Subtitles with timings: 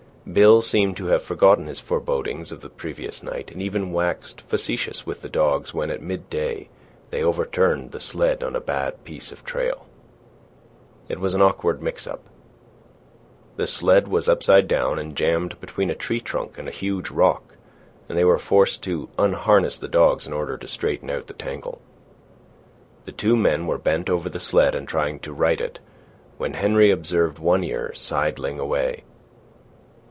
[0.31, 5.03] Bill seemed to have forgotten his forebodings of the previous night, and even waxed facetious
[5.03, 6.69] with the dogs when, at midday,
[7.09, 9.87] they overturned the sled on a bad piece of trail.
[11.09, 12.21] It was an awkward mix up.
[13.57, 17.55] The sled was upside down and jammed between a tree trunk and a huge rock,
[18.07, 21.81] and they were forced to unharness the dogs in order to straighten out the tangle.
[23.05, 25.79] The two men were bent over the sled and trying to right it,
[26.37, 29.03] when Henry observed One Ear sidling away.